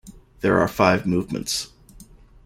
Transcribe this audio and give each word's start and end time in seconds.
There 0.39 0.57
are 0.59 0.67
five 0.67 1.05
movements. 1.05 1.69